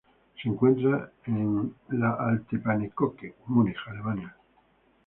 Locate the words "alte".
2.15-2.57